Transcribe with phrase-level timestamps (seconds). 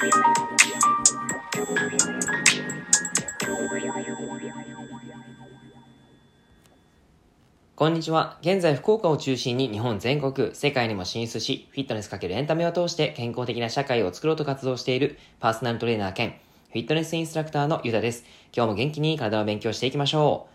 [0.00, 0.06] こ
[7.88, 8.38] んにちは。
[8.40, 16.36] 現在、福岡を中心に日本全国、世界にも進出し、フィットネスかけるエンタメを通して健康的な社会を作ろうと活動しているパーソナルトレーナー兼
[16.70, 18.24] フィットネスインストラクターのゆだです。
[18.56, 20.46] 今日も元気に体を勉強していきましょ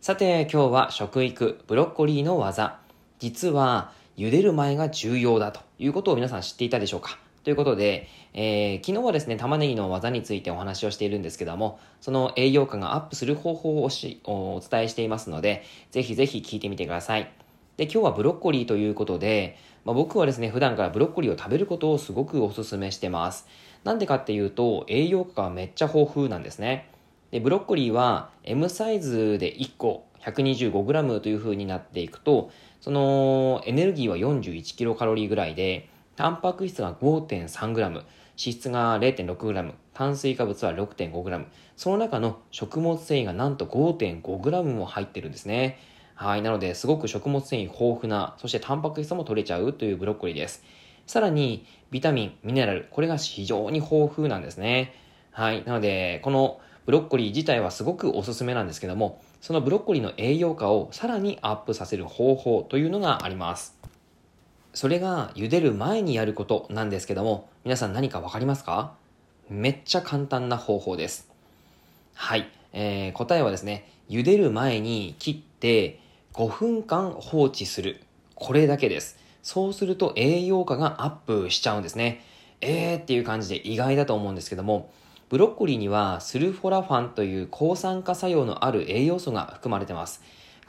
[0.00, 0.04] う。
[0.04, 2.78] さて、今日は食育、ブロッコリーの技。
[3.18, 7.18] 実は、茹でる前が重要だということを皆さん知っていたでしょうか？
[7.44, 17.32] ということで、えー、昨日はですね、玉ねぎの技についてお話をしているんですけども、その栄養価がアップする方法をしお伝えしていますので、ぜひぜひ聞いてみてください。
[17.76, 23.48] で、今日はブロッコリーということで、まあ、僕はですね、普段からブロッコリーを食べることをすごくお勧めしてます。
[23.82, 26.88] なんでかっていうと、栄養価がめっちゃ豊富なんですね。
[27.32, 38.04] で、ブロッコリーは M サイズで1個 125g という風になっていくと、そのエネルギーは 41kcal ぐらいで、タンパク質が 5.3g、脂
[38.36, 45.78] 質が 0.6g、炭水化物は 6.5g、その中の食物繊維がなんと 5.5g も入ってるんですね。
[46.14, 46.42] はい。
[46.42, 50.62] なので、すごく食物繊維豊富な、そしてタンパク質も取れちゃうというブロッコリーです。
[51.06, 54.94] さらに、ビタミン、ミネラル、これが非常に豊富なんですね。
[55.32, 55.64] はい。
[55.64, 63.81] なので、このブロッコリー自体はすごくおすすめなんですけども、そのブロッコリーの栄養価をさらにアップさせる方法というのがあります。
[64.74, 68.94] それが茹でる前にやることなんですけども、皆さん何かわかりますか？
[69.50, 71.28] めっちゃ簡単な方法です。
[72.14, 72.48] はい。
[72.72, 76.00] えー、答えはですね、茹でる前に切って
[76.32, 78.00] 5分間放置する。
[78.34, 79.18] これだけです。
[79.42, 82.24] そうすると栄養価がアップしちゃうんですね。
[82.62, 84.90] えーっていう感じで意外だと思うんですけども、
[85.28, 90.22] ブロッコリーにはスルフォラファンという抗酸化作用のある栄養素が含まれてます。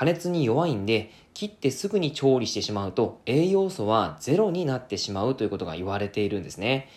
[0.00, 6.88] 加熱に弱いんで、切ってすぐに調理してしまうと栄養素はゼロになってしまうということが言われているんですね。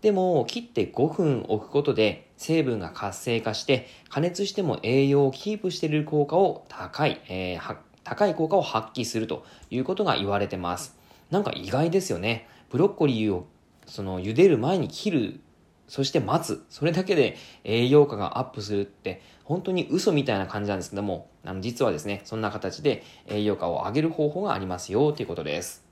[0.00, 10.96] でも、切って5分置くことで成分が活性化して加熱しても栄養をキープしている効果を高い、えー、高い効果を発揮するということが言われてます。
[11.30, 12.48] なんか意外ですよね。
[12.70, 13.46] ブロッコリーを
[13.84, 15.40] その茹でる前に切る
[15.88, 16.64] そして待つ。
[16.68, 25.84] それだけで栄養価がアップするって、本当に嘘みたいな感じなんですけども、あの実はですね、そんな形で栄養価を上げる方法がありますよということです。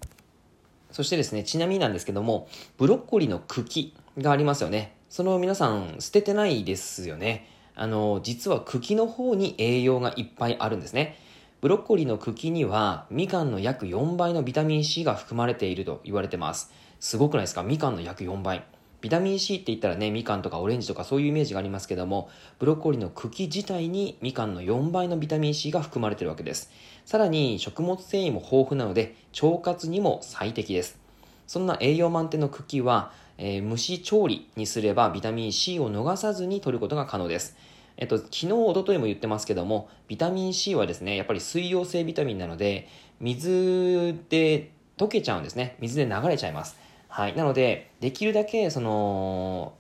[0.91, 4.97] そしてですね、ちなみになんですけども、ブロッコリーの茎がありますよね。
[5.09, 7.49] その皆さん捨ててないですよね。
[7.77, 11.19] あの、実は茎の方に栄養がいっぱいあるんですね。
[11.61, 16.73] ブロッコリーの茎には、みかんの約4倍のビタミン C が含まれていると言われてます。
[17.01, 17.63] すごくないですか？
[17.63, 18.65] みかんの約4倍。
[19.05, 26.71] ビタミン C って言ったらね、みかんとかオレンジとかそういうイメージがありますけども、ブロッコリーの茎自体にみかんの4倍のビタミン C が含まれてるわけです。
[27.05, 30.99] さらに食物繊維も豊富なので、腸活にも最適です。
[31.47, 37.59] そんな栄養満点の茎は、えー、蒸し調理にすればビタミン C を逃さずに摂ることが可能です。
[37.99, 42.89] えっと、昨日、おとといも言ってますけども、ビタミン C はですね、やっぱり水溶性ビタミンなので、
[43.21, 45.77] 水で溶けちゃうんですね。
[45.81, 46.83] 水で流れちゃいます。
[47.15, 47.37] はい。
[47.37, 49.75] なので、できるだけ、その、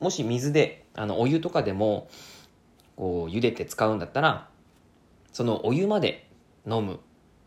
[0.00, 2.08] もし水で、あの、お湯とかでも、
[2.96, 4.48] こう、茹でて使うんだったら、
[5.30, 6.26] そのお湯まで
[6.66, 7.00] 飲む、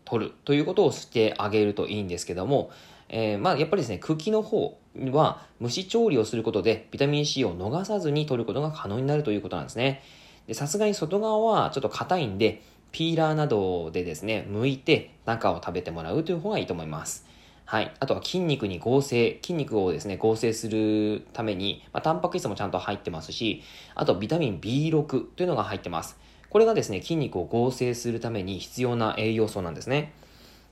[0.04, 2.70] 取るということをしてあげるといいんですけども、
[3.08, 4.78] えー、まあ、やっぱりですね、茎の方
[5.10, 10.04] は蒸し調理をすることでビタミン C を逃さずに取ることが可能になるということなんですね。
[10.46, 17.31] で、さすがに外側はちょっと硬いんで、ピーラーなどでですね、剥いて中を食べてもらうという方がいいと思います。
[17.72, 17.94] はい。
[18.00, 23.62] あとは筋肉に合成、筋肉をですね、合成するために、まあ、タンパク質もちゃんと入ってますし、
[23.94, 26.18] あとビタミン B6 というのが入ってます。
[26.50, 30.12] これがですね、筋肉を合成するために必要な栄養素なんですね。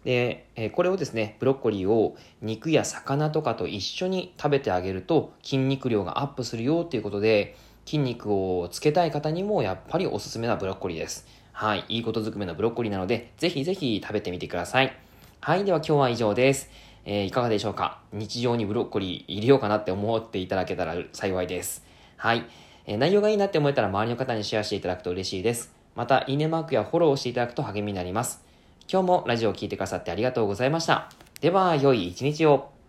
[0.04, 7.56] で、えこれをですね、ブロッコリーを肉や魚とかと一緒に食べてあげると筋肉量がアップするよっていうことで、
[7.86, 11.26] 筋肉をつけたい方にもやっぱりおすすめなブロッコリーです。
[11.52, 11.84] はい。
[11.88, 14.94] いいことずくめのブロッコリーなので、ぜひぜひ食べてみてください。
[15.42, 15.64] はい。
[15.64, 16.68] では今日は以上です。
[17.04, 17.98] えー、いかがでしょうか？
[18.12, 21.84] 日常にブロッコリー入れようかなって思っていただけたら幸いです。
[22.16, 22.44] はい。
[22.86, 25.72] えー、内容がいいなって思えたら周りの方にシェアしていただくと嬉しいです。
[25.94, 28.44] また、いいねマークやフォローをしていただくと励みになります。
[28.90, 31.10] 今日もラジオを聴いてくださってありがとうございました。
[31.40, 32.79] では、良い一日を。